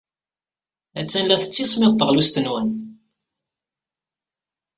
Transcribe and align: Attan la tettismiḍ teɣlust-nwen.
Attan 0.99 1.27
la 1.27 1.37
tettismiḍ 1.41 1.93
teɣlust-nwen. 1.95 2.69